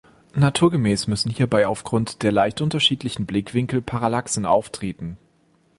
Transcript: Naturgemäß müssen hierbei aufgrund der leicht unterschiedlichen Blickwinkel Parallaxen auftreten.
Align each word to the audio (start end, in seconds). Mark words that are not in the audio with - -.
Naturgemäß 0.33 1.05
müssen 1.05 1.29
hierbei 1.29 1.67
aufgrund 1.67 2.23
der 2.23 2.31
leicht 2.31 2.59
unterschiedlichen 2.61 3.27
Blickwinkel 3.27 3.83
Parallaxen 3.83 4.47
auftreten. 4.47 5.19